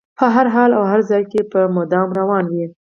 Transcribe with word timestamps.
په 0.17 0.25
هر 0.35 0.47
حال 0.55 0.71
او 0.77 0.83
هر 0.91 1.01
ځای 1.09 1.23
کې 1.31 1.41
به 1.51 1.61
مدام 1.77 2.09
روان 2.19 2.45
وي. 2.53 2.65